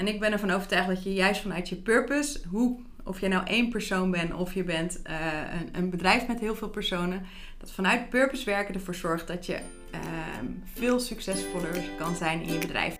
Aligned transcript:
En 0.00 0.08
ik 0.08 0.20
ben 0.20 0.32
ervan 0.32 0.50
overtuigd 0.50 0.88
dat 0.88 1.02
je 1.02 1.12
juist 1.12 1.40
vanuit 1.40 1.68
je 1.68 1.76
purpose, 1.76 2.40
hoe, 2.48 2.80
of 3.04 3.20
je 3.20 3.28
nou 3.28 3.46
één 3.46 3.68
persoon 3.68 4.10
bent 4.10 4.34
of 4.34 4.54
je 4.54 4.64
bent 4.64 5.02
eh, 5.02 5.16
een, 5.60 5.68
een, 5.72 5.90
bedrijf 5.90 6.26
met 6.26 6.40
heel 6.40 6.54
veel 6.54 6.68
personen, 6.68 7.22
dat 7.58 7.72
vanuit 7.72 8.08
purpose 8.08 8.44
werken 8.44 8.74
ervoor 8.74 8.94
zorgt 8.94 9.26
dat 9.26 9.46
je 9.46 9.60
ehm, 9.90 10.46
veel 10.74 11.00
succesvoller 11.00 11.82
kan 11.98 12.14
zijn 12.14 12.42
in 12.42 12.52
je 12.52 12.58
bedrijf. 12.58 12.96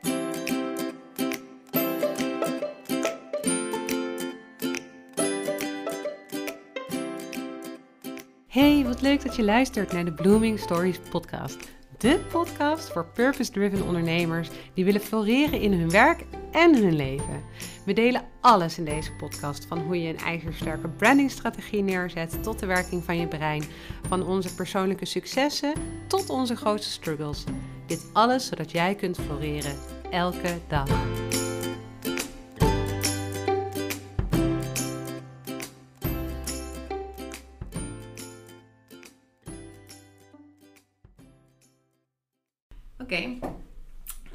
Hey, 8.47 8.85
wat 8.85 9.01
leuk 9.01 9.23
dat 9.23 9.37
je 9.37 9.43
luistert 9.43 9.93
naar 9.93 10.05
de 10.05 10.13
Blooming 10.13 10.59
Stories 10.59 10.99
podcast. 11.11 11.80
De 12.01 12.19
podcast 12.31 12.93
voor 12.93 13.07
purpose-driven 13.07 13.87
ondernemers 13.87 14.49
die 14.75 14.85
willen 14.85 15.01
floreren 15.01 15.61
in 15.61 15.73
hun 15.73 15.91
werk 15.91 16.25
en 16.53 16.83
hun 16.83 16.97
leven. 16.97 17.43
We 17.85 17.93
delen 17.93 18.23
alles 18.41 18.79
in 18.79 18.85
deze 18.85 19.13
podcast, 19.13 19.65
van 19.65 19.79
hoe 19.79 20.03
je 20.03 20.09
een 20.09 20.19
ijzersterke 20.19 20.89
brandingstrategie 20.89 21.83
neerzet 21.83 22.43
tot 22.43 22.59
de 22.59 22.67
werking 22.67 23.05
van 23.05 23.19
je 23.19 23.27
brein, 23.27 23.65
van 24.09 24.27
onze 24.27 24.55
persoonlijke 24.55 25.05
successen 25.05 25.73
tot 26.07 26.31
onze 26.31 26.57
grootste 26.57 26.91
struggles. 26.91 27.45
Dit 27.87 28.07
alles 28.13 28.47
zodat 28.47 28.71
jij 28.71 28.95
kunt 28.95 29.19
floreren 29.19 29.77
elke 30.11 30.59
dag. 30.69 30.89
Oké. 43.11 43.39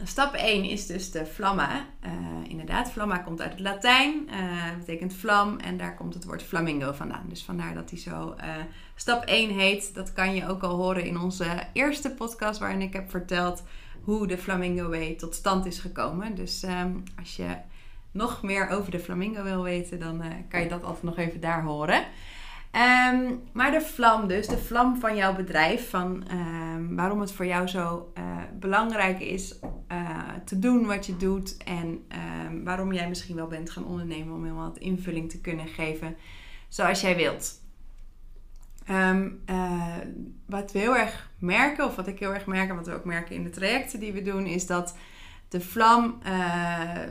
Stap 0.04 0.34
1 0.34 0.64
is 0.64 0.86
dus 0.86 1.12
de 1.12 1.26
flamma. 1.26 1.86
Uh, 2.06 2.12
inderdaad, 2.50 2.92
flamma 2.92 3.18
komt 3.18 3.42
uit 3.42 3.52
het 3.52 3.60
Latijn. 3.60 4.30
Uh, 4.30 4.78
betekent 4.78 5.14
vlam 5.14 5.58
en 5.60 5.78
daar 5.78 5.96
komt 5.96 6.14
het 6.14 6.24
woord 6.24 6.44
flamingo 6.44 6.92
vandaan. 6.92 7.26
Dus 7.30 7.44
vandaar 7.44 7.74
dat 7.74 7.90
hij 7.90 8.00
zo 8.00 8.36
uh, 8.38 8.56
stap 8.96 9.24
1 9.24 9.50
heet. 9.50 9.94
Dat 9.94 10.14
kan 10.14 10.36
je 10.36 10.48
ook 10.48 10.64
al 10.64 10.76
horen 10.76 11.04
in 11.04 11.20
onze 11.20 11.46
eerste 11.74 12.12
podcast 12.12 12.60
waarin 12.60 12.82
ik 12.82 12.94
heb 12.94 13.10
verteld 13.10 13.64
hoe 14.02 14.28
de 14.28 14.38
Flamingo 14.38 14.90
Way 14.90 15.16
tot 15.16 15.36
stand 15.36 15.66
is 15.66 15.80
gekomen. 15.80 16.36
Dus 16.36 16.64
um, 16.64 17.04
als 17.20 17.36
je 17.36 17.58
nog 18.12 18.44
meer 18.44 18.70
over 18.70 18.92
de 18.92 19.00
flamingo 19.00 19.44
wil 19.44 19.64
weten, 19.64 20.00
dan 20.00 20.24
kan 20.50 20.62
je 20.62 20.70
dat 20.70 20.84
altijd 20.84 21.04
nog 21.04 21.18
even 21.18 21.40
daar 21.42 21.64
horen. 21.64 22.06
Um, 22.76 23.42
maar 23.54 23.72
de 23.72 23.82
vlam 23.82 24.28
dus, 24.28 24.48
de 24.48 24.58
vlam 24.58 25.00
van 25.00 25.16
jouw 25.16 25.36
bedrijf, 25.36 25.90
van 25.90 26.24
um, 26.32 26.96
waarom 26.96 27.20
het 27.20 27.32
voor 27.32 27.46
jou 27.46 27.68
zo 27.68 28.12
uh, 28.18 28.38
belangrijk 28.60 29.20
is 29.20 29.60
uh, 29.92 30.20
te 30.46 30.60
doen 30.60 30.86
wat 30.86 31.06
je 31.06 31.18
doet 31.18 31.58
en 31.58 32.06
um, 32.46 32.64
waarom 32.64 32.94
jij 32.94 33.08
misschien 33.08 33.36
wel 33.36 33.48
bent 33.48 33.70
gaan 33.70 33.86
ondernemen 33.86 34.36
om 34.36 34.44
helemaal 34.44 34.68
wat 34.68 34.78
invulling 34.78 35.30
te 35.30 35.42
kunnen 35.42 35.68
geven 35.68 36.16
zoals 36.68 37.02
jij 37.02 37.16
wilt. 37.16 37.64
Uh, 38.90 39.28
wat 40.46 40.72
we 40.72 40.80
heel 40.80 40.98
erg 40.98 41.30
merken, 41.40 41.86
of 41.86 41.96
wat 41.96 42.08
ik 42.08 42.20
heel 42.20 42.34
erg 42.34 42.46
merk 42.46 42.70
en 42.70 42.76
wat 42.76 42.88
we 42.88 42.94
ook 42.94 43.06
merken 43.06 43.36
in 43.36 43.44
de 43.44 43.50
trajecten 43.50 44.00
die 44.00 44.14
we 44.14 44.22
doen, 44.22 44.46
is 44.46 44.68
dat 44.68 44.98
de 45.48 45.62
vlam 45.62 46.22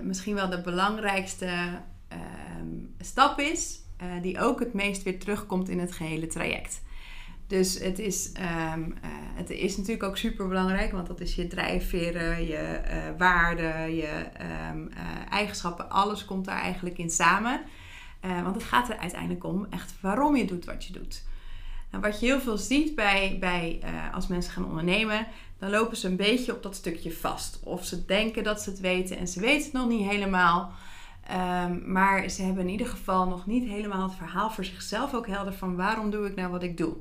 misschien 0.03 0.35
wel 0.35 0.49
de 0.49 0.61
belangrijkste 0.61 1.49
stap 2.99 3.39
is 3.39 3.84
uh, 4.03 4.23
die 4.23 4.41
ook 4.41 4.61
het 4.61 4.73
meest 4.73 5.03
weer 5.03 5.19
terugkomt 5.19 5.69
in 5.69 5.79
het 5.79 5.93
gehele 5.93 6.27
traject. 6.27 6.83
Dus 7.47 7.79
het 7.79 7.99
is, 7.99 8.33
um, 8.75 8.85
uh, 8.85 9.11
het 9.35 9.51
is 9.51 9.77
natuurlijk 9.77 10.05
ook 10.05 10.17
super 10.17 10.49
belangrijk, 10.49 10.93
want 10.93 11.07
dat 11.07 11.21
is 11.21 11.35
je 11.35 11.47
drijfveren, 11.47 12.47
je 12.47 12.81
uh, 12.87 13.19
waarden, 13.19 13.95
je 13.95 14.27
um, 14.73 14.91
eigenschappen, 15.31 15.91
alles 15.91 16.25
komt 16.25 16.45
daar 16.45 16.61
eigenlijk 16.61 16.99
in 16.99 17.11
samen. 17.11 17.61
want 18.21 18.55
het 18.55 18.65
gaat 18.65 18.89
er 18.89 18.97
uiteindelijk 18.97 19.45
om 19.45 19.67
echt 19.71 19.95
waarom 20.01 20.37
je 20.37 20.45
doet 20.45 20.65
wat 20.65 20.85
je 20.85 20.93
doet. 20.93 21.23
Nou, 21.91 22.03
wat 22.03 22.21
je 22.21 22.27
heel 22.27 22.41
veel 22.41 22.59
ziet 22.59 22.95
bij, 22.95 23.37
bij 23.41 23.81
als 24.13 24.27
mensen 24.27 24.53
gaan 24.53 24.67
ondernemen, 24.67 25.27
dan 25.59 25.71
lopen 25.71 25.97
ze 25.97 26.09
een 26.09 26.17
beetje 26.17 26.53
op 26.53 26.63
dat 26.63 26.75
stukje 26.75 27.13
vast. 27.13 27.61
Of 27.63 27.85
ze 27.85 28.05
denken 28.05 28.45
dat 28.45 28.63
ze 28.63 28.71
het 28.71 28.81
weten 28.81 29.19
en 29.19 29.29
ze 29.29 29.41
weten 29.41 29.65
het 29.65 29.73
nog 29.73 29.89
niet 29.89 30.09
helemaal. 30.09 30.73
Um, 31.31 31.93
maar 31.93 32.29
ze 32.29 32.43
hebben 32.43 32.63
in 32.63 32.71
ieder 32.71 32.87
geval 32.87 33.29
nog 33.29 33.47
niet 33.47 33.69
helemaal 33.69 34.03
het 34.03 34.15
verhaal 34.15 34.51
voor 34.51 34.65
zichzelf 34.65 35.15
ook 35.15 35.27
helder 35.27 35.53
van 35.53 35.77
waarom 35.77 36.11
doe 36.11 36.27
ik 36.27 36.35
nou 36.35 36.51
wat 36.51 36.63
ik 36.63 36.77
doe. 36.77 36.97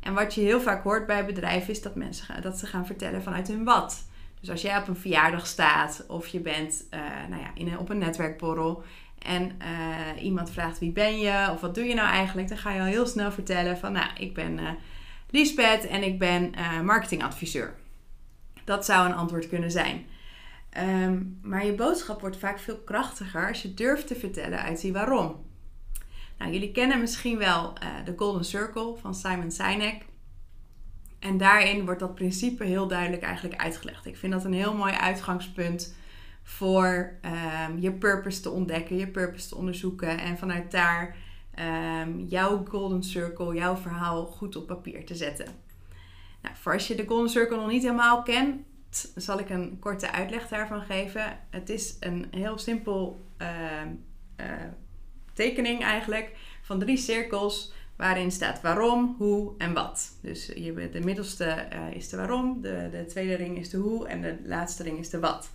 En 0.00 0.14
wat 0.14 0.34
je 0.34 0.40
heel 0.40 0.60
vaak 0.60 0.82
hoort 0.82 1.06
bij 1.06 1.26
bedrijven 1.26 1.70
is 1.70 1.82
dat 1.82 1.94
mensen 1.94 2.24
gaan, 2.24 2.42
dat 2.42 2.58
ze 2.58 2.66
gaan 2.66 2.86
vertellen 2.86 3.22
vanuit 3.22 3.48
hun 3.48 3.64
wat. 3.64 4.08
Dus 4.40 4.50
als 4.50 4.62
jij 4.62 4.78
op 4.78 4.88
een 4.88 4.96
verjaardag 4.96 5.46
staat 5.46 6.04
of 6.08 6.26
je 6.26 6.40
bent 6.40 6.84
uh, 6.94 7.00
nou 7.28 7.42
ja, 7.42 7.50
in 7.54 7.78
op 7.78 7.88
een 7.88 7.98
netwerkborrel 7.98 8.82
en 9.18 9.52
uh, 9.62 10.22
iemand 10.22 10.50
vraagt 10.50 10.78
wie 10.78 10.92
ben 10.92 11.18
je 11.18 11.48
of 11.52 11.60
wat 11.60 11.74
doe 11.74 11.84
je 11.84 11.94
nou 11.94 12.08
eigenlijk, 12.08 12.48
dan 12.48 12.58
ga 12.58 12.72
je 12.72 12.80
al 12.80 12.86
heel 12.86 13.06
snel 13.06 13.32
vertellen 13.32 13.78
van 13.78 13.92
nou 13.92 14.06
ik 14.18 14.34
ben 14.34 14.58
uh, 15.32 15.90
en 15.90 16.02
ik 16.02 16.18
ben 16.18 16.54
marketingadviseur. 16.84 17.74
Dat 18.64 18.84
zou 18.84 19.06
een 19.08 19.14
antwoord 19.14 19.48
kunnen 19.48 19.70
zijn. 19.70 20.06
Um, 20.78 21.38
maar 21.42 21.66
je 21.66 21.74
boodschap 21.74 22.20
wordt 22.20 22.36
vaak 22.36 22.58
veel 22.58 22.78
krachtiger 22.78 23.48
als 23.48 23.62
je 23.62 23.74
durft 23.74 24.06
te 24.06 24.14
vertellen 24.14 24.62
uit 24.62 24.80
die 24.80 24.92
waarom. 24.92 25.44
Nou, 26.38 26.52
jullie 26.52 26.72
kennen 26.72 27.00
misschien 27.00 27.38
wel 27.38 27.72
uh, 27.82 27.88
de 28.04 28.14
Golden 28.16 28.44
Circle 28.44 28.96
van 28.96 29.14
Simon 29.14 29.50
Sinek. 29.50 30.04
En 31.18 31.38
daarin 31.38 31.84
wordt 31.84 32.00
dat 32.00 32.14
principe 32.14 32.64
heel 32.64 32.88
duidelijk 32.88 33.22
eigenlijk 33.22 33.60
uitgelegd. 33.60 34.06
Ik 34.06 34.16
vind 34.16 34.32
dat 34.32 34.44
een 34.44 34.52
heel 34.52 34.74
mooi 34.74 34.92
uitgangspunt 34.92 35.94
voor 36.42 37.18
um, 37.68 37.78
je 37.78 37.92
purpose 37.92 38.40
te 38.40 38.50
ontdekken, 38.50 38.96
je 38.96 39.08
purpose 39.08 39.48
te 39.48 39.56
onderzoeken 39.56 40.18
en 40.18 40.38
vanuit 40.38 40.70
daar 40.70 41.16
um, 42.02 42.20
jouw 42.20 42.64
Golden 42.64 43.02
Circle, 43.02 43.54
jouw 43.54 43.76
verhaal 43.76 44.26
goed 44.26 44.56
op 44.56 44.66
papier 44.66 45.06
te 45.06 45.14
zetten. 45.14 45.46
Nou, 46.42 46.54
voor 46.56 46.72
als 46.72 46.88
je 46.88 46.94
de 46.94 47.06
Golden 47.06 47.30
Circle 47.30 47.56
nog 47.56 47.70
niet 47.70 47.82
helemaal 47.82 48.22
kent, 48.22 48.62
zal 49.16 49.38
ik 49.38 49.50
een 49.50 49.78
korte 49.78 50.12
uitleg 50.12 50.48
daarvan 50.48 50.82
geven. 50.82 51.38
Het 51.50 51.68
is 51.68 51.96
een 52.00 52.26
heel 52.30 52.58
simpel 52.58 53.26
uh, 53.38 53.48
uh, 54.36 54.46
tekening 55.32 55.82
eigenlijk 55.82 56.32
van 56.62 56.78
drie 56.78 56.96
cirkels 56.96 57.72
waarin 57.96 58.30
staat 58.30 58.60
waarom, 58.60 59.14
hoe 59.18 59.54
en 59.58 59.72
wat. 59.72 60.16
Dus 60.20 60.46
de 60.46 61.00
middelste 61.04 61.66
uh, 61.72 61.96
is 61.96 62.08
de 62.08 62.16
waarom, 62.16 62.60
de, 62.62 62.88
de 62.90 63.04
tweede 63.06 63.34
ring 63.34 63.58
is 63.58 63.70
de 63.70 63.76
hoe 63.76 64.08
en 64.08 64.20
de 64.20 64.38
laatste 64.44 64.82
ring 64.82 64.98
is 64.98 65.10
de 65.10 65.20
wat. 65.20 65.50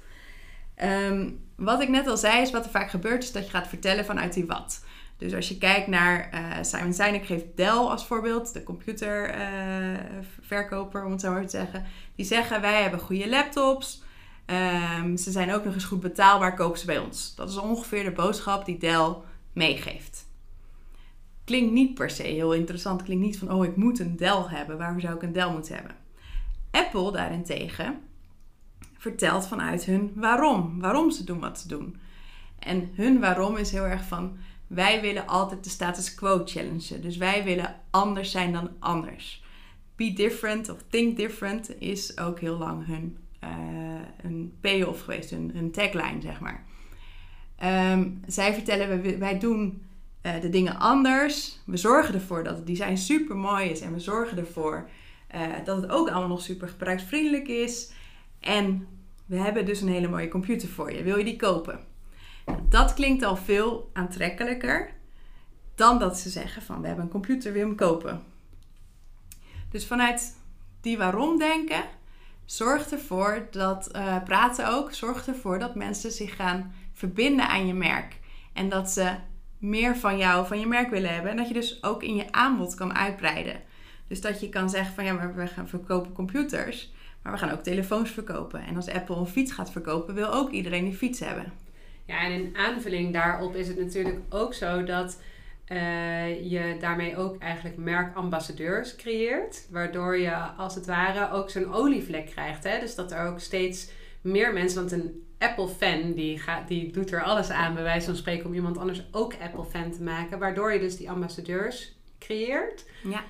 Um, 0.83 1.39
wat 1.55 1.81
ik 1.81 1.89
net 1.89 2.07
al 2.07 2.17
zei 2.17 2.41
is 2.41 2.51
wat 2.51 2.65
er 2.65 2.71
vaak 2.71 2.89
gebeurt 2.89 3.23
is 3.23 3.31
dat 3.31 3.43
je 3.43 3.49
gaat 3.49 3.67
vertellen 3.67 4.05
vanuit 4.05 4.33
die 4.33 4.45
wat. 4.45 4.83
Dus 5.17 5.33
als 5.33 5.47
je 5.47 5.57
kijkt 5.57 5.87
naar 5.87 6.29
uh, 6.33 6.57
Simon 6.61 6.93
Sinek 6.93 7.25
geeft 7.25 7.45
Dell 7.55 7.69
als 7.69 8.05
voorbeeld, 8.05 8.53
de 8.53 8.63
computerverkoper 8.63 10.99
uh, 10.99 11.05
om 11.05 11.11
het 11.11 11.21
zo 11.21 11.31
maar 11.31 11.43
te 11.43 11.49
zeggen. 11.49 11.85
Die 12.15 12.25
zeggen 12.25 12.61
wij 12.61 12.81
hebben 12.81 12.99
goede 12.99 13.29
laptops, 13.29 14.03
um, 14.99 15.17
ze 15.17 15.31
zijn 15.31 15.53
ook 15.53 15.63
nog 15.63 15.73
eens 15.73 15.83
goed 15.83 15.99
betaalbaar, 15.99 16.55
kopen 16.55 16.79
ze 16.79 16.85
bij 16.85 16.99
ons. 16.99 17.35
Dat 17.35 17.49
is 17.49 17.57
ongeveer 17.57 18.03
de 18.03 18.11
boodschap 18.11 18.65
die 18.65 18.77
Dell 18.77 19.15
meegeeft. 19.53 20.25
Klinkt 21.43 21.73
niet 21.73 21.93
per 21.93 22.09
se 22.09 22.23
heel 22.23 22.53
interessant, 22.53 23.03
klinkt 23.03 23.23
niet 23.23 23.37
van 23.37 23.51
oh 23.51 23.65
ik 23.65 23.75
moet 23.75 23.99
een 23.99 24.15
Dell 24.15 24.43
hebben, 24.47 24.77
waarom 24.77 24.99
zou 24.99 25.15
ik 25.15 25.21
een 25.21 25.33
Dell 25.33 25.51
moeten 25.51 25.75
hebben? 25.75 25.95
Apple 26.71 27.11
daarentegen 27.11 27.99
vertelt 28.97 29.47
vanuit 29.47 29.85
hun 29.85 30.11
waarom, 30.15 30.79
waarom 30.79 31.11
ze 31.11 31.23
doen 31.23 31.39
wat 31.39 31.59
ze 31.59 31.67
doen. 31.67 31.99
En 32.59 32.91
hun 32.95 33.19
waarom 33.19 33.57
is 33.57 33.71
heel 33.71 33.85
erg 33.85 34.03
van 34.03 34.37
wij 34.75 35.01
willen 35.01 35.27
altijd 35.27 35.63
de 35.63 35.69
status 35.69 36.15
quo 36.15 36.41
challengen. 36.45 37.01
Dus 37.01 37.17
wij 37.17 37.43
willen 37.43 37.75
anders 37.89 38.31
zijn 38.31 38.51
dan 38.51 38.69
anders. 38.79 39.43
Be 39.95 40.13
different 40.13 40.69
of 40.69 40.77
think 40.89 41.17
different 41.17 41.81
is 41.81 42.17
ook 42.17 42.39
heel 42.39 42.57
lang 42.57 42.85
hun, 42.85 43.17
uh, 43.43 43.49
hun 44.21 44.57
payoff 44.61 45.01
geweest, 45.01 45.29
hun, 45.29 45.51
hun 45.53 45.71
tagline, 45.71 46.21
zeg 46.21 46.39
maar. 46.39 46.65
Um, 47.93 48.21
zij 48.27 48.53
vertellen, 48.53 49.19
wij, 49.19 49.39
doen 49.39 49.81
uh, 50.21 50.41
de 50.41 50.49
dingen 50.49 50.79
anders. 50.79 51.59
We 51.65 51.77
zorgen 51.77 52.13
ervoor 52.13 52.43
dat 52.43 52.55
het 52.55 52.67
design 52.67 52.95
super 52.95 53.35
mooi 53.35 53.69
is. 53.69 53.81
En 53.81 53.93
we 53.93 53.99
zorgen 53.99 54.37
ervoor 54.37 54.89
uh, 55.35 55.41
dat 55.63 55.81
het 55.81 55.91
ook 55.91 56.09
allemaal 56.09 56.27
nog 56.27 56.41
super 56.41 56.67
gebruiksvriendelijk 56.67 57.47
is. 57.47 57.91
En 58.39 58.87
we 59.25 59.37
hebben 59.37 59.65
dus 59.65 59.81
een 59.81 59.87
hele 59.87 60.07
mooie 60.07 60.27
computer 60.27 60.67
voor 60.67 60.93
je. 60.93 61.03
Wil 61.03 61.17
je 61.17 61.23
die 61.23 61.35
kopen? 61.35 61.79
Dat 62.69 62.93
klinkt 62.93 63.23
al 63.23 63.35
veel 63.35 63.89
aantrekkelijker 63.93 64.93
dan 65.75 65.99
dat 65.99 66.17
ze 66.17 66.29
zeggen 66.29 66.61
van 66.61 66.81
we 66.81 66.87
hebben 66.87 67.05
een 67.05 67.11
computer, 67.11 67.53
wil 67.53 67.67
hem 67.67 67.75
kopen. 67.75 68.23
Dus 69.71 69.87
vanuit 69.87 70.35
die 70.81 70.97
waarom 70.97 71.37
denken, 71.37 71.83
zorgt 72.45 72.91
ervoor 72.91 73.47
dat, 73.51 73.89
uh, 73.95 74.23
praten 74.23 74.69
ook, 74.69 74.93
zorgt 74.93 75.27
ervoor 75.27 75.59
dat 75.59 75.75
mensen 75.75 76.11
zich 76.11 76.35
gaan 76.35 76.73
verbinden 76.93 77.47
aan 77.47 77.67
je 77.67 77.73
merk. 77.73 78.19
En 78.53 78.69
dat 78.69 78.89
ze 78.89 79.15
meer 79.57 79.97
van 79.97 80.17
jou, 80.17 80.47
van 80.47 80.59
je 80.59 80.67
merk 80.67 80.89
willen 80.89 81.13
hebben. 81.13 81.31
En 81.31 81.37
dat 81.37 81.47
je 81.47 81.53
dus 81.53 81.83
ook 81.83 82.03
in 82.03 82.15
je 82.15 82.31
aanbod 82.31 82.75
kan 82.75 82.95
uitbreiden. 82.95 83.61
Dus 84.07 84.21
dat 84.21 84.39
je 84.39 84.49
kan 84.49 84.69
zeggen 84.69 84.95
van 84.95 85.03
ja, 85.03 85.13
maar 85.13 85.35
we 85.35 85.47
gaan 85.47 85.67
verkopen 85.67 86.13
computers. 86.13 86.93
Maar 87.21 87.33
we 87.33 87.39
gaan 87.39 87.51
ook 87.51 87.63
telefoons 87.63 88.09
verkopen. 88.11 88.65
En 88.65 88.75
als 88.75 88.89
Apple 88.89 89.15
een 89.15 89.27
fiets 89.27 89.51
gaat 89.51 89.71
verkopen, 89.71 90.13
wil 90.13 90.33
ook 90.33 90.51
iedereen 90.51 90.85
die 90.85 90.95
fiets 90.95 91.19
hebben. 91.19 91.64
Ja, 92.05 92.21
en 92.21 92.31
in 92.31 92.55
aanvulling 92.57 93.13
daarop 93.13 93.55
is 93.55 93.67
het 93.67 93.77
natuurlijk 93.77 94.19
ook 94.29 94.53
zo 94.53 94.83
dat 94.83 95.21
uh, 95.71 96.51
je 96.51 96.77
daarmee 96.79 97.17
ook 97.17 97.37
eigenlijk 97.37 97.77
merkambassadeurs 97.77 98.95
creëert. 98.95 99.67
Waardoor 99.71 100.17
je 100.17 100.35
als 100.35 100.75
het 100.75 100.85
ware 100.85 101.31
ook 101.31 101.49
zo'n 101.49 101.73
olievlek 101.73 102.25
krijgt. 102.25 102.63
Hè? 102.63 102.79
Dus 102.79 102.95
dat 102.95 103.11
er 103.11 103.27
ook 103.27 103.39
steeds 103.39 103.89
meer 104.21 104.53
mensen, 104.53 104.79
want 104.79 104.91
een 104.91 105.23
Apple-fan 105.37 106.13
die, 106.13 106.39
gaat, 106.39 106.67
die 106.67 106.91
doet 106.91 107.11
er 107.11 107.23
alles 107.23 107.49
aan, 107.49 107.73
bij 107.73 107.83
wijze 107.83 108.05
van 108.05 108.15
spreken, 108.15 108.45
om 108.45 108.53
iemand 108.53 108.77
anders 108.77 109.07
ook 109.11 109.35
Apple-fan 109.41 109.91
te 109.91 110.03
maken. 110.03 110.39
Waardoor 110.39 110.73
je 110.73 110.79
dus 110.79 110.97
die 110.97 111.09
ambassadeurs 111.09 111.95
creëert. 112.19 112.85
Ja. 113.03 113.23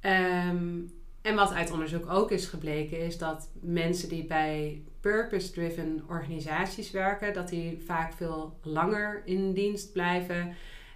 Ehm, 0.00 0.78
en 1.26 1.34
wat 1.34 1.52
uit 1.52 1.70
onderzoek 1.70 2.10
ook 2.10 2.30
is 2.30 2.46
gebleken, 2.46 2.98
is 2.98 3.18
dat 3.18 3.48
mensen 3.60 4.08
die 4.08 4.24
bij 4.24 4.82
purpose-driven 5.00 6.04
organisaties 6.08 6.90
werken, 6.90 7.34
dat 7.34 7.48
die 7.48 7.82
vaak 7.86 8.12
veel 8.12 8.58
langer 8.62 9.22
in 9.24 9.52
dienst 9.52 9.92
blijven 9.92 10.54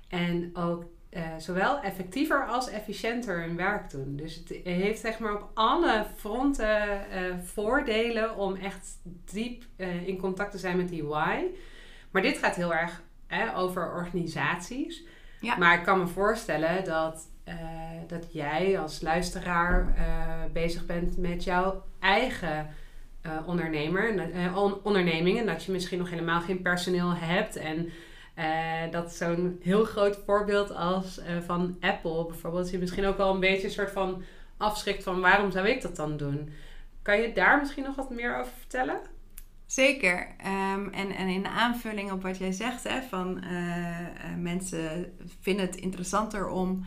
en 0.08 0.50
ook 0.56 0.84
uh, 1.10 1.22
zowel 1.38 1.80
effectiever 1.80 2.46
als 2.46 2.68
efficiënter 2.68 3.40
hun 3.40 3.56
werk 3.56 3.90
doen. 3.90 4.16
Dus 4.16 4.34
het 4.34 4.60
heeft 4.64 5.00
zeg 5.00 5.18
maar 5.18 5.34
op 5.34 5.50
alle 5.54 6.06
fronten 6.16 6.88
uh, 6.90 7.34
voordelen 7.42 8.36
om 8.36 8.54
echt 8.54 8.98
diep 9.32 9.64
uh, 9.76 10.08
in 10.08 10.18
contact 10.18 10.50
te 10.50 10.58
zijn 10.58 10.76
met 10.76 10.88
die 10.88 11.04
why. 11.04 11.44
Maar 12.10 12.22
dit 12.22 12.38
gaat 12.38 12.56
heel 12.56 12.74
erg 12.74 13.02
over 13.54 13.92
organisaties. 13.92 15.04
Ja. 15.40 15.56
Maar 15.56 15.78
ik 15.78 15.84
kan 15.84 15.98
me 15.98 16.06
voorstellen 16.06 16.84
dat, 16.84 17.29
dat 18.06 18.32
jij 18.32 18.78
als 18.78 19.00
luisteraar 19.00 19.94
bezig 20.52 20.86
bent 20.86 21.18
met 21.18 21.44
jouw 21.44 21.84
eigen 21.98 22.68
ondernemer, 23.46 24.14
onderneming. 24.82 25.38
En 25.38 25.46
dat 25.46 25.64
je 25.64 25.72
misschien 25.72 25.98
nog 25.98 26.10
helemaal 26.10 26.40
geen 26.40 26.62
personeel 26.62 27.14
hebt. 27.14 27.56
En 27.56 27.88
uh, 28.40 28.92
dat 28.92 29.12
zo'n 29.12 29.58
heel 29.62 29.84
groot 29.84 30.18
voorbeeld 30.26 30.74
als 30.74 31.18
uh, 31.18 31.24
van 31.46 31.76
Apple 31.80 32.26
bijvoorbeeld, 32.26 32.70
je 32.70 32.78
misschien 32.78 33.06
ook 33.06 33.16
wel 33.16 33.34
een 33.34 33.40
beetje 33.40 33.66
een 33.66 33.72
soort 33.72 33.90
van 33.90 34.22
afschrikt 34.56 35.02
van 35.02 35.20
waarom 35.20 35.50
zou 35.50 35.68
ik 35.68 35.82
dat 35.82 35.96
dan 35.96 36.16
doen? 36.16 36.50
Kan 37.02 37.20
je 37.20 37.32
daar 37.32 37.58
misschien 37.58 37.84
nog 37.84 37.96
wat 37.96 38.10
meer 38.10 38.38
over 38.38 38.52
vertellen? 38.58 39.00
Zeker. 39.66 40.26
Um, 40.74 40.88
en, 40.92 41.10
en 41.10 41.28
in 41.28 41.46
aanvulling 41.46 42.12
op 42.12 42.22
wat 42.22 42.38
jij 42.38 42.52
zegt, 42.52 42.88
hè, 42.88 43.02
van 43.02 43.44
uh, 43.44 43.96
mensen 44.38 45.12
vinden 45.40 45.66
het 45.66 45.76
interessanter 45.76 46.48
om 46.48 46.86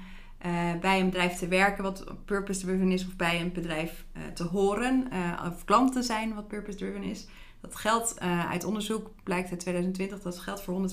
bij 0.81 0.99
een 0.99 1.09
bedrijf 1.09 1.37
te 1.37 1.47
werken 1.47 1.83
wat 1.83 2.05
purpose-driven 2.25 2.91
is, 2.91 3.05
of 3.05 3.15
bij 3.15 3.41
een 3.41 3.51
bedrijf 3.51 4.05
te 4.33 4.43
horen, 4.43 5.07
of 5.45 5.65
klant 5.65 5.93
te 5.93 6.03
zijn 6.03 6.33
wat 6.33 6.47
purpose-driven 6.47 7.03
is. 7.03 7.27
Dat 7.61 7.75
geldt 7.75 8.19
uit 8.49 8.63
onderzoek, 8.63 9.09
blijkt 9.23 9.49
uit 9.49 9.59
2020, 9.59 10.21
dat 10.21 10.39
geldt 10.39 10.61
voor 10.61 10.89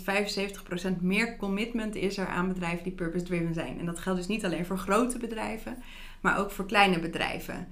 175% 0.95 1.01
meer 1.01 1.37
commitment 1.37 1.95
is 1.95 2.19
er 2.19 2.27
aan 2.27 2.49
bedrijven 2.49 2.85
die 2.85 2.93
purpose-driven 2.93 3.55
zijn. 3.55 3.79
En 3.79 3.87
dat 3.87 3.99
geldt 3.99 4.19
dus 4.19 4.29
niet 4.29 4.45
alleen 4.45 4.67
voor 4.67 4.79
grote 4.79 5.19
bedrijven, 5.19 5.83
maar 6.21 6.39
ook 6.39 6.51
voor 6.51 6.67
kleine 6.67 6.99
bedrijven. 6.99 7.69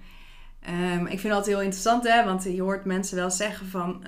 Um, 0.67 1.07
ik 1.07 1.21
vind 1.21 1.35
altijd 1.35 1.55
heel 1.55 1.65
interessant, 1.65 2.09
hè, 2.09 2.25
want 2.25 2.43
je 2.43 2.63
hoort 2.63 2.85
mensen 2.85 3.17
wel 3.17 3.31
zeggen 3.31 3.67
van 3.67 4.05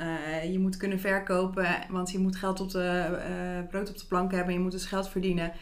je 0.51 0.59
moet 0.59 0.77
kunnen 0.77 1.01
verkopen, 1.01 1.67
want 1.91 2.11
je 2.11 2.19
moet 2.19 2.37
geld 2.37 2.61
op 2.61 2.71
de, 2.71 3.09
uh, 3.63 3.69
brood 3.69 3.91
op 3.91 3.99
de 3.99 4.07
plank 4.07 4.33
hebben, 4.33 4.55
je 4.55 4.61
moet 4.61 4.73
dus 4.73 4.85
geld 4.85 5.09
verdienen. 5.09 5.53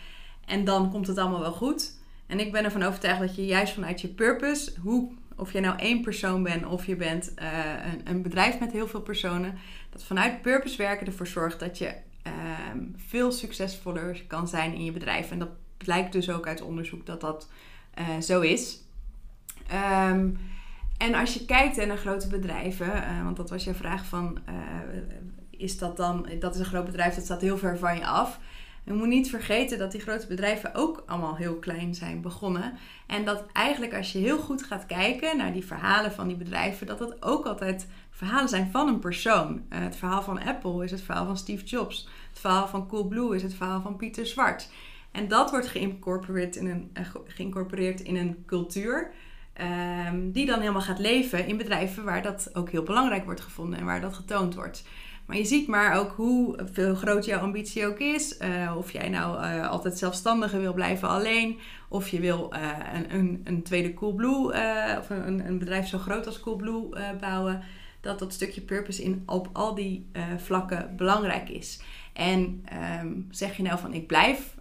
En 0.47 0.65
dan 0.65 0.91
komt 0.91 1.07
het 1.07 1.19
allemaal 1.19 1.41
wel 1.41 1.53
goed. 1.53 1.98
En 2.29 2.41
ik 2.41 2.53
ben 2.53 2.65
ervan 2.65 2.83
overtuigd 2.83 3.21
dat 3.21 3.37
je 3.37 3.47
juist 3.47 3.75
vanuit 3.75 4.01
je 4.01 4.09
purpose, 4.09 4.73
hoe 4.81 5.13
of 5.37 5.53
je 5.53 5.61
nou 5.61 5.79
één 5.79 6.01
persoon 6.01 6.43
bent 6.43 6.67
of 6.67 6.87
je 6.87 6.97
bent 6.97 7.33
uh, 7.39 7.49
een, 7.93 8.01
een, 8.05 8.23
bedrijf 8.23 8.59
met 8.59 8.73
heel 8.73 8.89
veel 8.89 9.01
personen, 9.01 9.59
dat 9.91 10.05
vanuit 10.05 10.43
purpose 10.43 10.77
werken 10.77 11.07
ervoor 11.07 11.27
zorgt 11.27 11.61
dat 11.61 11.79
je 11.79 11.95
uh, 12.27 12.33
veel 12.97 13.33
succesvoller 13.33 14.25
kan 14.27 14.49
zijn 14.49 14.75
in 14.75 14.85
je 14.85 14.93
bedrijf. 14.93 15.31
En 15.31 15.39
dat 15.39 15.51
blijkt 15.77 16.13
dus 16.13 16.31
ook 16.31 16.47
uit 16.47 16.63
onderzoek 16.63 17.07
dat 17.07 17.21
dat 17.21 17.49
uh, 17.99 18.21
zo 18.21 18.41
is. 18.41 18.79
Um, 20.11 20.39
en 20.97 21.15
als 21.15 21.35
je 21.35 21.45
kijkt 21.45 21.87
naar 21.87 21.97
grote 21.97 22.29
bedrijven, 22.29 22.87
uh, 22.87 23.25
want 23.25 23.37
dat 23.37 23.51
was 23.51 23.65
je 23.65 23.75
vraag 23.75 24.07
van, 24.07 24.39
is 25.51 25.79
dat 25.79 25.97
dan, 25.97 26.29
dat 26.39 26.55
is 26.55 26.61
een 26.61 26.67
groot 26.67 26.85
bedrijf, 26.85 27.15
dat 27.15 27.25
staat 27.25 27.41
heel 27.41 27.59
ver 27.59 27.79
van 27.79 27.97
je 27.97 28.07
af. 28.07 28.39
Je 28.89 28.95
moet 28.95 29.09
niet 29.09 29.31
vergeten 29.31 29.79
dat 29.79 29.93
die 29.93 30.01
grote 30.01 30.27
bedrijven 30.27 30.75
ook 30.75 31.03
allemaal 31.07 31.37
heel 31.37 31.55
klein 31.55 31.95
zijn 31.95 32.21
begonnen. 32.21 32.73
En 33.07 33.25
dat 33.25 33.45
eigenlijk 33.53 33.95
als 33.95 34.13
je 34.13 34.19
heel 34.19 34.39
goed 34.39 34.63
gaat 34.63 34.87
kijken 34.87 35.37
naar 35.37 35.53
die 35.53 35.65
verhalen 35.65 36.13
van 36.13 36.29
die 36.29 36.37
bedrijven, 36.37 36.87
dat 36.87 36.99
dat 36.99 37.23
ook 37.23 37.47
altijd 37.47 37.87
verhalen 38.11 38.49
zijn 38.49 38.71
van 38.71 38.89
een 38.89 38.99
persoon. 38.99 39.63
Uh, 39.71 39.79
het 39.79 39.97
verhaal 39.97 40.23
van 40.23 40.43
Apple 40.43 40.85
is 40.85 40.91
het 40.91 41.03
verhaal 41.03 41.27
van 41.27 41.37
Steve 41.37 41.65
Jobs. 41.65 42.09
Het 42.29 42.39
verhaal 42.39 42.69
van 42.69 42.87
Coolblue 42.87 43.35
is 43.35 43.43
het 43.43 43.55
verhaal 43.55 43.81
van 43.81 43.97
Pieter 43.97 44.27
Zwart. 44.27 44.71
En 45.13 45.29
dat 45.29 45.51
wordt 45.51 45.67
geïncorporeerd 45.67 46.57
in 46.57 46.67
een, 46.67 46.91
uh, 46.99 47.07
geïncorporeerd 47.27 48.01
in 48.01 48.17
een 48.17 48.45
cultuur. 48.47 49.11
Um, 50.09 50.33
die 50.33 50.47
dan 50.47 50.61
helemaal 50.61 50.83
gaat 50.83 50.99
leven 50.99 51.47
in 51.47 51.57
bedrijven 51.57 52.05
waar 52.05 52.23
dat 52.23 52.51
ook 52.53 52.71
heel 52.71 52.83
belangrijk 52.83 53.25
wordt 53.25 53.41
gevonden 53.41 53.79
en 53.79 53.85
waar 53.85 54.01
dat 54.01 54.15
getoond 54.15 54.55
wordt. 54.55 54.85
Maar 55.29 55.37
je 55.37 55.45
ziet 55.45 55.67
maar 55.67 55.99
ook 55.99 56.11
hoe 56.11 56.59
veel 56.73 56.95
groot 56.95 57.25
jouw 57.25 57.41
ambitie 57.41 57.87
ook 57.87 57.99
is. 57.99 58.39
Uh, 58.41 58.75
of 58.77 58.93
jij 58.93 59.09
nou 59.09 59.45
uh, 59.45 59.69
altijd 59.69 59.99
zelfstandige 59.99 60.59
wil 60.59 60.73
blijven 60.73 61.09
alleen. 61.09 61.59
Of 61.89 62.09
je 62.09 62.21
wil 62.21 62.55
uh, 62.55 62.69
een, 62.93 63.15
een, 63.15 63.41
een, 63.45 63.63
tweede 63.63 63.95
Coolblue 63.95 64.47
of 64.99 65.11
een, 65.11 65.47
een, 65.47 65.59
bedrijf 65.59 65.87
zo 65.87 65.99
groot 65.99 66.27
als 66.27 66.41
Coolblue 66.41 66.89
bouwen. 67.21 67.63
Dat 68.01 68.19
dat 68.19 68.33
stukje 68.33 68.61
purpose 68.61 69.03
in 69.03 69.23
op 69.27 69.49
al 69.53 69.75
die 69.75 70.11
vlakken 70.37 70.97
belangrijk 70.97 71.49
is. 71.49 71.81
En 72.13 72.65
um, 73.03 73.27
zeg 73.31 73.57
je 73.57 73.63
nou 73.63 73.79
van 73.79 73.95
ik 73.95 74.07
blijf 74.07 74.55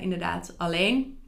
inderdaad 0.00 0.54
alleen 0.56 1.18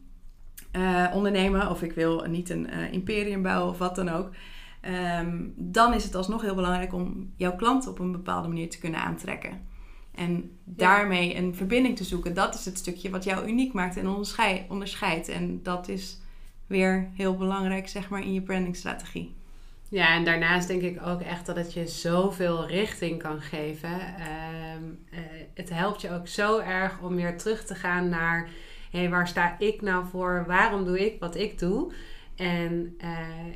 ondernemen. 1.12 1.70
Of 1.70 1.82
ik 1.82 1.92
wil 1.92 2.24
niet 2.24 2.50
een 2.50 2.70
imperium 2.70 3.42
bouwen 3.42 3.70
of 3.70 3.78
wat 3.78 3.96
dan 3.96 4.08
ook. 4.08 4.30
Um, 5.20 5.54
dan 5.56 5.94
is 5.94 6.04
het 6.04 6.14
alsnog 6.14 6.42
heel 6.42 6.54
belangrijk 6.54 6.92
om 6.92 7.32
jouw 7.36 7.56
klant 7.56 7.86
op 7.86 7.98
een 7.98 8.12
bepaalde 8.12 8.48
manier 8.48 8.70
te 8.70 8.78
kunnen 8.78 9.00
aantrekken. 9.00 9.66
En 10.14 10.58
daarmee 10.64 11.36
een 11.36 11.54
verbinding 11.54 11.96
te 11.96 12.04
zoeken. 12.04 12.34
Dat 12.34 12.54
is 12.54 12.64
het 12.64 12.78
stukje 12.78 13.10
wat 13.10 13.24
jou 13.24 13.48
uniek 13.48 13.72
maakt 13.72 13.96
en 13.96 14.08
onderscheidt. 14.68 15.28
En 15.28 15.62
dat 15.62 15.88
is 15.88 16.20
weer 16.66 17.10
heel 17.14 17.36
belangrijk, 17.36 17.88
zeg 17.88 18.08
maar, 18.08 18.22
in 18.22 18.32
je 18.32 18.42
brandingstrategie. 18.42 19.34
Ja, 19.88 20.14
en 20.14 20.24
daarnaast 20.24 20.68
denk 20.68 20.82
ik 20.82 21.06
ook 21.06 21.20
echt 21.20 21.46
dat 21.46 21.56
het 21.56 21.72
je 21.72 21.86
zoveel 21.86 22.66
richting 22.66 23.22
kan 23.22 23.40
geven. 23.40 23.90
Um, 23.90 24.98
uh, 25.12 25.18
het 25.54 25.70
helpt 25.70 26.00
je 26.00 26.12
ook 26.12 26.28
zo 26.28 26.58
erg 26.58 27.00
om 27.00 27.14
weer 27.14 27.38
terug 27.38 27.64
te 27.64 27.74
gaan 27.74 28.08
naar... 28.08 28.48
hé, 28.90 28.98
hey, 28.98 29.10
waar 29.10 29.28
sta 29.28 29.58
ik 29.58 29.82
nou 29.82 30.06
voor? 30.10 30.44
Waarom 30.46 30.84
doe 30.84 31.06
ik 31.06 31.20
wat 31.20 31.36
ik 31.36 31.58
doe? 31.58 31.92
En 32.36 32.96
uh, 33.04 33.08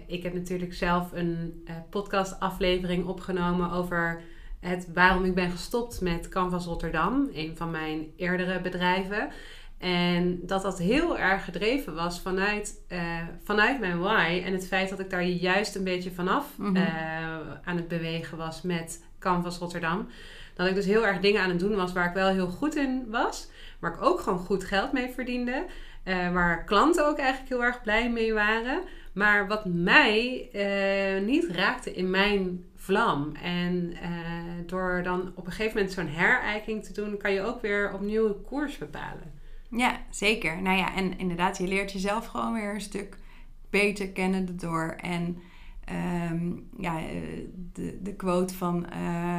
ik 0.06 0.22
heb 0.22 0.34
natuurlijk 0.34 0.74
zelf 0.74 1.12
een 1.12 1.62
uh, 1.68 1.74
podcastaflevering 1.90 3.06
opgenomen 3.06 3.70
over 3.70 4.22
het 4.60 4.88
waarom 4.94 5.24
ik 5.24 5.34
ben 5.34 5.50
gestopt 5.50 6.00
met 6.00 6.28
Canvas 6.28 6.64
Rotterdam, 6.64 7.28
een 7.32 7.56
van 7.56 7.70
mijn 7.70 8.12
eerdere 8.16 8.60
bedrijven. 8.60 9.28
En 9.78 10.40
dat 10.42 10.62
dat 10.62 10.78
heel 10.78 11.18
erg 11.18 11.44
gedreven 11.44 11.94
was 11.94 12.20
vanuit, 12.20 12.84
uh, 12.88 13.18
vanuit 13.42 13.80
mijn 13.80 13.98
why. 13.98 14.42
En 14.44 14.52
het 14.52 14.66
feit 14.66 14.88
dat 14.88 15.00
ik 15.00 15.10
daar 15.10 15.24
juist 15.24 15.74
een 15.74 15.84
beetje 15.84 16.10
vanaf 16.10 16.58
mm 16.58 16.76
-hmm. 16.76 16.86
aan 17.64 17.76
het 17.76 17.88
bewegen 17.88 18.38
was 18.38 18.62
met 18.62 19.04
Canvas 19.18 19.58
Rotterdam. 19.58 20.08
Dat 20.54 20.66
ik 20.66 20.74
dus 20.74 20.86
heel 20.86 21.06
erg 21.06 21.20
dingen 21.20 21.42
aan 21.42 21.48
het 21.48 21.58
doen 21.58 21.76
was 21.76 21.92
waar 21.92 22.08
ik 22.08 22.14
wel 22.14 22.28
heel 22.28 22.48
goed 22.48 22.76
in 22.76 23.06
was. 23.10 23.50
Waar 23.78 23.94
ik 23.94 24.02
ook 24.02 24.20
gewoon 24.20 24.38
goed 24.38 24.64
geld 24.64 24.92
mee 24.92 25.10
verdiende. 25.10 25.66
Uh, 26.04 26.32
waar 26.32 26.64
klanten 26.64 27.06
ook 27.06 27.18
eigenlijk 27.18 27.48
heel 27.48 27.64
erg 27.64 27.82
blij 27.82 28.10
mee 28.10 28.32
waren. 28.32 28.82
Maar 29.12 29.46
wat 29.46 29.64
mij 29.64 30.48
uh, 30.52 31.26
niet 31.26 31.46
raakte 31.50 31.94
in 31.94 32.10
mijn 32.10 32.64
vlam. 32.76 33.34
En 33.42 33.92
uh, 33.92 33.98
door 34.66 35.00
dan 35.02 35.32
op 35.34 35.46
een 35.46 35.52
gegeven 35.52 35.76
moment 35.76 35.94
zo'n 35.94 36.08
herijking 36.08 36.84
te 36.84 36.92
doen, 36.92 37.16
kan 37.16 37.32
je 37.32 37.42
ook 37.42 37.60
weer 37.60 37.92
opnieuw 37.92 38.26
een 38.26 38.42
koers 38.42 38.78
bepalen. 38.78 39.32
Ja, 39.70 40.00
zeker. 40.10 40.62
Nou 40.62 40.76
ja, 40.76 40.94
en 40.94 41.18
inderdaad, 41.18 41.58
je 41.58 41.66
leert 41.66 41.92
jezelf 41.92 42.26
gewoon 42.26 42.52
weer 42.52 42.74
een 42.74 42.80
stuk 42.80 43.16
beter 43.70 44.08
kennen 44.08 44.46
erdoor. 44.46 44.96
En 45.00 45.42
Um, 46.30 46.68
ja, 46.78 46.98
eh, 46.98 47.04
de, 47.72 47.98
de 48.02 48.14
quote 48.14 48.54
van 48.54 48.86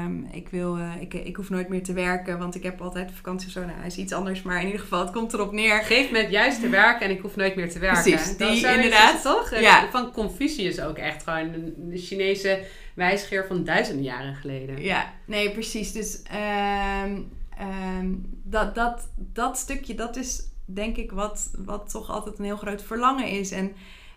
um, 0.06 0.28
ik, 0.32 0.50
wil, 0.50 0.78
uh, 0.78 1.02
ik, 1.02 1.14
ik 1.14 1.36
hoef 1.36 1.50
nooit 1.50 1.70
meer 1.70 1.84
te 1.84 1.94
werken, 1.94 2.40
want 2.40 2.56
ik 2.56 2.64
heb 2.64 2.82
altijd 2.82 3.12
vakantie 3.12 3.48
of 3.48 3.54
zo. 3.54 3.66
Nou, 3.66 3.86
is 3.86 3.98
iets 3.98 4.14
anders, 4.14 4.42
maar 4.42 4.60
in 4.60 4.66
ieder 4.66 4.82
geval, 4.82 5.00
het 5.00 5.12
komt 5.12 5.34
erop 5.34 5.52
neer. 5.52 5.84
Geef 5.84 6.12
me 6.12 6.18
het 6.18 6.32
juiste 6.32 6.70
werk 6.70 7.02
en 7.02 7.10
ik 7.10 7.22
hoef 7.22 7.36
nooit 7.36 7.56
meer 7.56 7.72
te 7.72 7.80
werken. 7.80 8.02
Precies, 8.14 8.38
die 8.38 8.68
inderdaad. 8.68 9.22
toch? 9.22 9.60
Ja. 9.60 9.90
Van 9.90 10.12
Confucius 10.12 10.82
ook 10.82 10.98
echt 10.98 11.24
gewoon, 11.24 11.52
de 11.78 11.98
Chinese 11.98 12.64
wijsgeer 12.94 13.48
van 13.48 13.64
duizenden 13.64 14.04
jaren 14.04 14.36
geleden. 14.36 14.82
Ja, 14.82 15.14
nee, 15.26 15.52
precies. 15.52 15.92
Dus 15.92 16.22
um, 17.12 17.32
dat, 18.44 18.76
dat, 18.76 19.10
dat 19.16 19.58
stukje, 19.58 19.96
dat 19.96 20.16
is 20.16 20.50
denk 20.66 20.98
ik 20.98 21.12
wat, 21.12 21.52
wat 21.58 21.90
toch 21.90 22.10
altijd 22.10 22.40
een 22.40 22.46
heel 22.46 22.58
groot 22.58 22.84
verlangen 22.84 23.28
is. 23.28 23.52
En 23.52 23.72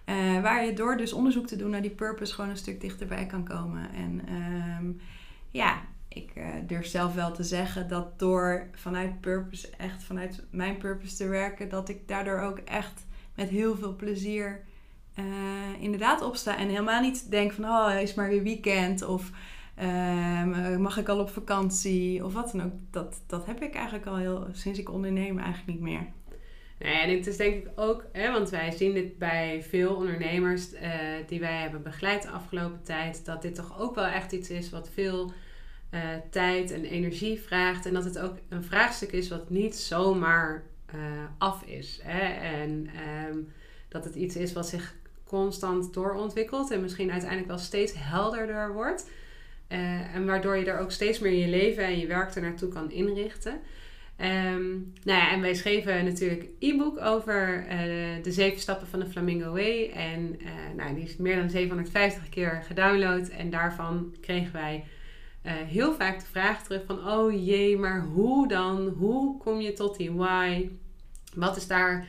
uh, 0.07 0.43
waar 0.43 0.65
je 0.65 0.73
door 0.73 0.97
dus 0.97 1.13
onderzoek 1.13 1.47
te 1.47 1.57
doen 1.57 1.71
naar 1.71 1.83
die 1.83 1.91
purpose 1.91 2.35
gewoon 2.35 2.51
een 2.51 2.57
stuk 2.57 2.81
dichterbij 2.81 3.27
kan 3.27 3.45
komen. 3.45 3.91
En 3.93 4.21
um, 4.79 5.01
ja, 5.51 5.83
ik 6.09 6.33
uh, 6.35 6.47
durf 6.67 6.87
zelf 6.87 7.15
wel 7.15 7.33
te 7.33 7.43
zeggen 7.43 7.89
dat 7.89 8.19
door 8.19 8.69
vanuit 8.73 9.21
purpose, 9.21 9.71
echt 9.77 10.03
vanuit 10.03 10.45
mijn 10.51 10.77
purpose 10.77 11.17
te 11.17 11.29
werken, 11.29 11.69
dat 11.69 11.89
ik 11.89 12.09
daardoor 12.09 12.41
ook 12.41 12.59
echt 12.59 13.07
met 13.35 13.49
heel 13.49 13.77
veel 13.77 13.97
plezier 13.97 14.65
uh, 15.19 15.25
inderdaad 15.83 16.23
opsta. 16.23 16.57
En 16.57 16.69
helemaal 16.69 17.01
niet 17.01 17.31
denk 17.31 17.53
van, 17.53 17.65
oh, 17.65 18.01
is 18.01 18.15
maar 18.15 18.29
weer 18.29 18.43
weekend 18.43 19.05
of 19.05 19.31
uh, 19.83 20.77
mag 20.77 20.99
ik 20.99 21.09
al 21.09 21.19
op 21.19 21.31
vakantie 21.31 22.25
of 22.25 22.33
wat 22.33 22.51
dan 22.53 22.63
ook. 22.63 22.73
Dat, 22.91 23.23
dat 23.27 23.47
heb 23.47 23.63
ik 23.63 23.75
eigenlijk 23.75 24.07
al 24.07 24.17
heel, 24.17 24.47
sinds 24.53 24.79
ik 24.79 24.91
onderneem 24.91 25.39
eigenlijk 25.39 25.67
niet 25.67 25.81
meer. 25.81 26.07
Nee, 26.79 26.95
en 26.95 27.17
het 27.17 27.27
is 27.27 27.37
denk 27.37 27.65
ik 27.65 27.71
ook, 27.77 28.05
hè, 28.13 28.33
want 28.33 28.51
wij 28.51 28.71
zien 28.71 28.95
dit 28.95 29.19
bij 29.19 29.63
veel 29.69 29.95
ondernemers 29.95 30.73
uh, 30.73 30.81
die 31.27 31.41
wij 31.41 31.61
hebben 31.61 31.83
begeleid 31.83 32.23
de 32.23 32.29
afgelopen 32.29 32.83
tijd, 32.83 33.25
dat 33.25 33.43
dit 33.43 33.55
toch 33.55 33.81
ook 33.81 33.95
wel 33.95 34.07
echt 34.07 34.33
iets 34.33 34.51
is 34.51 34.71
wat 34.71 34.91
veel 34.93 35.33
uh, 35.91 36.01
tijd 36.31 36.71
en 36.71 36.85
energie 36.85 37.41
vraagt. 37.41 37.87
En 37.87 37.95
dat 37.95 38.05
het 38.05 38.19
ook 38.19 38.37
een 38.49 38.65
vraagstuk 38.65 39.13
is 39.13 39.29
wat 39.29 39.51
niet 39.51 39.77
zomaar 39.77 40.63
uh, 40.95 41.01
af 41.39 41.63
is. 41.63 42.01
Hè? 42.03 42.21
En 42.57 42.91
um, 43.29 43.53
dat 43.89 44.05
het 44.05 44.15
iets 44.15 44.37
is 44.37 44.53
wat 44.53 44.69
zich 44.69 44.95
constant 45.25 45.95
doorontwikkelt 45.95 46.71
en 46.71 46.81
misschien 46.81 47.11
uiteindelijk 47.11 47.49
wel 47.49 47.59
steeds 47.59 47.93
helderder 47.97 48.73
wordt. 48.73 49.11
En 50.15 50.27
waardoor 50.27 50.57
je 50.57 50.65
er 50.65 50.79
ook 50.79 50.91
steeds 50.91 51.19
meer 51.19 51.33
je 51.33 51.49
leven 51.49 51.85
en 51.85 51.99
je 51.99 52.07
werk 52.07 52.35
er 52.35 52.43
naartoe 52.43 52.69
kan 52.69 52.91
inrichten. 52.91 53.61
Um, 54.21 54.93
nou 55.03 55.19
ja, 55.19 55.31
en 55.31 55.41
wij 55.41 55.55
schreven 55.55 56.05
natuurlijk 56.05 56.47
e-book 56.59 57.01
over 57.01 57.65
uh, 57.65 58.23
de 58.23 58.33
zeven 58.33 58.61
stappen 58.61 58.87
van 58.87 59.01
de 59.01 59.07
Flamingo 59.07 59.53
Way. 59.53 59.91
En 59.91 60.37
uh, 60.43 60.49
nou, 60.77 60.95
die 60.95 61.05
is 61.05 61.17
meer 61.17 61.37
dan 61.37 61.51
750 61.51 62.29
keer 62.29 62.63
gedownload. 62.67 63.29
En 63.29 63.51
daarvan 63.51 64.15
kregen 64.21 64.53
wij 64.53 64.85
uh, 65.47 65.53
heel 65.53 65.95
vaak 65.95 66.21
de 66.21 66.27
vraag 66.27 66.63
terug 66.63 66.83
van... 66.87 67.09
Oh 67.09 67.45
jee, 67.47 67.77
maar 67.77 68.01
hoe 68.01 68.49
dan? 68.49 68.89
Hoe 68.89 69.39
kom 69.39 69.61
je 69.61 69.73
tot 69.73 69.97
die 69.97 70.13
why? 70.13 70.69
Wat 71.35 71.57
is 71.57 71.67
daar 71.67 72.09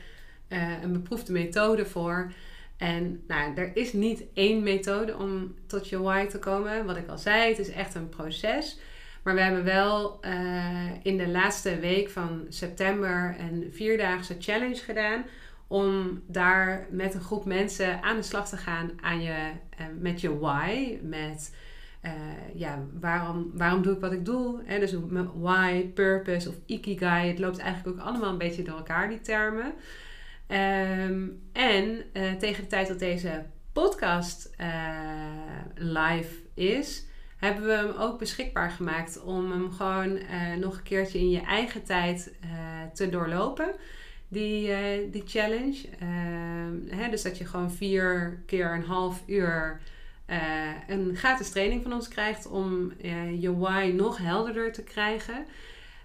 een 0.82 0.92
beproefde 0.92 1.32
methode 1.32 1.86
voor? 1.86 2.32
En 2.76 3.22
nou, 3.26 3.56
er 3.56 3.76
is 3.76 3.92
niet 3.92 4.24
één 4.34 4.62
methode 4.62 5.16
om 5.16 5.54
tot 5.66 5.88
je 5.88 6.02
why 6.02 6.26
te 6.26 6.38
komen. 6.38 6.86
Wat 6.86 6.96
ik 6.96 7.08
al 7.08 7.18
zei, 7.18 7.48
het 7.48 7.58
is 7.58 7.70
echt 7.70 7.94
een 7.94 8.08
proces... 8.08 8.78
Maar 9.26 9.34
we 9.34 9.40
hebben 9.40 9.64
wel 9.64 10.18
uh, 10.24 10.90
in 11.02 11.16
de 11.16 11.28
laatste 11.28 11.78
week 11.78 12.10
van 12.10 12.46
september 12.48 13.36
een 13.38 13.68
vierdaagse 13.72 14.36
challenge 14.38 14.76
gedaan. 14.76 15.24
Om 15.66 16.22
daar 16.26 16.86
met 16.90 17.14
een 17.14 17.20
groep 17.20 17.44
mensen 17.44 18.02
aan 18.02 18.16
de 18.16 18.22
slag 18.22 18.48
te 18.48 18.56
gaan 18.56 18.90
aan 19.00 19.22
je, 19.22 19.50
uh, 19.80 19.86
met 19.98 20.20
je 20.20 20.38
why. 20.38 20.98
Met 21.02 21.54
uh, 22.04 22.12
ja, 22.54 22.84
waarom, 23.00 23.50
waarom 23.54 23.82
doe 23.82 23.94
ik 23.94 24.00
wat 24.00 24.12
ik 24.12 24.24
doe? 24.24 24.60
Hè? 24.64 24.78
Dus 24.78 24.94
why, 25.34 25.82
purpose 25.94 26.48
of 26.48 26.54
ikigai. 26.66 27.28
Het 27.28 27.38
loopt 27.38 27.58
eigenlijk 27.58 27.98
ook 27.98 28.06
allemaal 28.06 28.30
een 28.30 28.38
beetje 28.38 28.62
door 28.62 28.76
elkaar, 28.76 29.08
die 29.08 29.20
termen. 29.20 29.72
Um, 31.08 31.42
en 31.52 32.04
tegen 32.38 32.62
de 32.62 32.68
tijd 32.68 32.88
dat 32.88 32.98
deze 32.98 33.44
podcast 33.72 34.50
live 35.74 36.34
is 36.54 37.06
hebben 37.36 37.64
we 37.64 37.72
hem 37.72 37.90
ook 37.98 38.18
beschikbaar 38.18 38.70
gemaakt 38.70 39.22
om 39.22 39.50
hem 39.50 39.72
gewoon 39.72 40.16
uh, 40.16 40.54
nog 40.60 40.76
een 40.76 40.82
keertje 40.82 41.18
in 41.18 41.30
je 41.30 41.40
eigen 41.40 41.84
tijd 41.84 42.32
uh, 42.44 42.50
te 42.94 43.08
doorlopen. 43.08 43.74
Die, 44.28 44.68
uh, 44.68 45.12
die 45.12 45.22
challenge. 45.26 45.76
Hè, 46.88 47.10
dus 47.10 47.22
dat 47.22 47.38
je 47.38 47.44
gewoon 47.44 47.70
vier 47.70 48.42
keer 48.46 48.74
een 48.74 48.84
half 48.84 49.22
uur 49.26 49.80
een 50.88 51.16
gratis 51.16 51.50
training 51.50 51.82
van 51.82 51.92
ons 51.92 52.08
krijgt 52.08 52.46
om 52.46 52.92
je 53.38 53.56
why 53.56 53.92
nog 53.96 54.18
helderder 54.18 54.72
te 54.72 54.82
krijgen. 54.82 55.46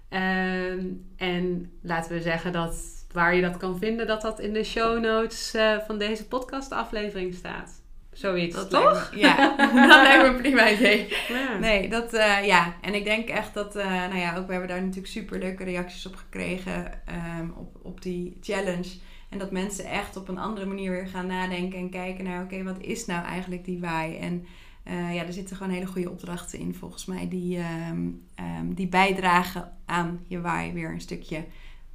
Ehm, 0.10 0.86
en 1.18 1.72
laten 1.82 2.12
we 2.12 2.22
zeggen 2.22 2.52
dat 2.52 3.06
waar 3.12 3.36
je 3.36 3.42
dat 3.42 3.58
kan 3.58 3.78
vinden, 3.78 4.08
dat 4.08 4.22
dat 4.22 4.40
in 4.40 4.54
de 4.54 4.64
show 4.64 5.00
notes 5.00 5.56
van 5.86 5.98
deze 5.98 6.28
podcastaflevering 6.28 7.34
staat. 7.34 7.81
Zoiets, 8.12 8.56
dat 8.56 8.70
toch? 8.70 9.12
Me, 9.14 9.20
ja, 9.20 9.56
dat 9.88 10.02
lijkt 10.02 10.24
me 10.24 10.30
een 10.30 10.42
prima 10.42 10.72
idee. 10.72 11.08
Ja. 11.28 11.58
Nee, 11.58 11.90
dat, 11.90 12.14
uh, 12.14 12.46
ja. 12.46 12.74
En 12.82 12.94
ik 12.94 13.04
denk 13.04 13.30
echt 13.30 13.54
dat, 13.54 13.76
uh, 13.76 13.86
nou 13.86 14.18
ja, 14.18 14.38
ook 14.38 14.46
we 14.46 14.52
hebben 14.52 14.70
daar 14.70 14.82
natuurlijk 14.82 15.08
super 15.08 15.40
leuke 15.40 15.64
reacties 15.64 16.06
op 16.06 16.16
gekregen 16.16 17.02
um, 17.40 17.54
op, 17.56 17.78
op 17.82 18.02
die 18.02 18.38
challenge. 18.42 18.90
En 19.30 19.38
dat 19.38 19.52
mensen 19.52 19.86
echt 19.86 20.18
op 20.18 20.28
een 20.28 20.38
andere 20.38 20.66
manier 20.66 20.92
weer 20.92 21.08
gaan 21.08 21.28
nadenken 21.28 21.80
en 21.80 21.90
kijken 21.90 22.24
naar, 22.24 22.44
oké, 22.44 22.54
okay, 22.54 22.64
wat 22.64 22.80
is 22.80 23.06
nou 23.06 23.26
eigenlijk 23.26 23.66
die 23.66 23.80
why? 23.80 24.18
En 24.20 24.46
uh, 24.88 25.16
ja, 25.16 25.26
er 25.26 25.34
zitten 25.34 25.56
gewoon 25.56 25.74
hele 25.74 25.86
goede 25.86 26.10
opdrachten 26.10 26.60
in 26.60 26.76
volgens 26.76 27.06
mij 27.06 27.28
die, 27.30 27.58
um, 27.90 28.28
um, 28.60 28.74
die 28.74 28.88
bijdragen 28.88 29.72
aan 29.86 30.20
je 30.28 30.42
why 30.42 30.72
weer 30.74 30.92
een 30.92 31.02
stukje 31.02 31.46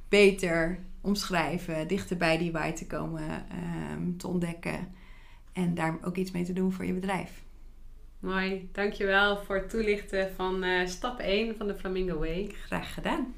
beter 0.09 0.79
omschrijven, 1.01 1.87
dichter 1.87 2.17
bij 2.17 2.37
die 2.37 2.51
why 2.51 2.71
te 2.71 2.87
komen, 2.87 3.45
te 4.17 4.27
ontdekken. 4.27 4.95
En 5.57 5.73
daar 5.73 5.97
ook 6.03 6.15
iets 6.15 6.31
mee 6.31 6.43
te 6.43 6.53
doen 6.53 6.71
voor 6.71 6.85
je 6.85 6.93
bedrijf. 6.93 7.43
Mooi, 8.19 8.69
dankjewel 8.71 9.37
voor 9.37 9.55
het 9.55 9.69
toelichten 9.69 10.31
van 10.35 10.63
uh, 10.63 10.85
stap 10.85 11.19
1 11.19 11.55
van 11.55 11.67
de 11.67 11.75
Flamingo 11.75 12.19
Way. 12.19 12.49
Graag 12.65 12.93
gedaan. 12.93 13.33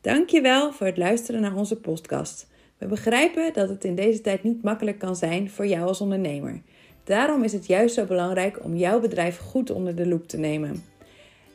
Dankjewel 0.00 0.72
voor 0.72 0.86
het 0.86 0.96
luisteren 0.96 1.40
naar 1.40 1.54
onze 1.54 1.76
podcast. 1.76 2.50
We 2.78 2.86
begrijpen 2.86 3.52
dat 3.52 3.68
het 3.68 3.84
in 3.84 3.94
deze 3.94 4.20
tijd 4.20 4.42
niet 4.42 4.62
makkelijk 4.62 4.98
kan 4.98 5.16
zijn 5.16 5.50
voor 5.50 5.66
jou 5.66 5.86
als 5.86 6.00
ondernemer. 6.00 6.62
Daarom 7.04 7.42
is 7.42 7.52
het 7.52 7.66
juist 7.66 7.94
zo 7.94 8.04
belangrijk 8.04 8.64
om 8.64 8.76
jouw 8.76 9.00
bedrijf 9.00 9.38
goed 9.38 9.70
onder 9.70 9.96
de 9.96 10.06
loep 10.06 10.28
te 10.28 10.38
nemen. 10.38 10.84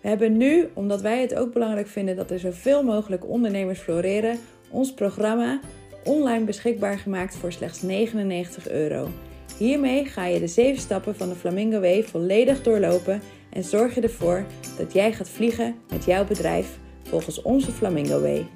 We 0.01 0.07
hebben 0.07 0.37
nu, 0.37 0.69
omdat 0.73 1.01
wij 1.01 1.21
het 1.21 1.35
ook 1.35 1.53
belangrijk 1.53 1.87
vinden 1.87 2.15
dat 2.15 2.31
er 2.31 2.39
zoveel 2.39 2.83
mogelijk 2.83 3.25
ondernemers 3.25 3.79
floreren, 3.79 4.39
ons 4.69 4.93
programma 4.93 5.59
online 6.03 6.45
beschikbaar 6.45 6.99
gemaakt 6.99 7.35
voor 7.35 7.51
slechts 7.51 7.81
99 7.81 8.69
euro. 8.69 9.09
Hiermee 9.57 10.05
ga 10.05 10.25
je 10.25 10.39
de 10.39 10.47
7 10.47 10.81
stappen 10.81 11.15
van 11.15 11.29
de 11.29 11.35
Flamingo 11.35 11.79
Way 11.79 12.03
volledig 12.03 12.61
doorlopen 12.61 13.21
en 13.49 13.63
zorg 13.63 13.95
je 13.95 14.01
ervoor 14.01 14.45
dat 14.77 14.93
jij 14.93 15.13
gaat 15.13 15.29
vliegen 15.29 15.75
met 15.89 16.05
jouw 16.05 16.25
bedrijf 16.25 16.77
volgens 17.03 17.41
onze 17.41 17.71
Flamingo 17.71 18.21
Way. 18.21 18.47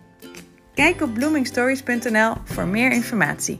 Kijk 0.73 1.01
op 1.01 1.13
bloomingstories.nl 1.13 2.33
voor 2.43 2.65
meer 2.67 2.91
informatie. 2.91 3.59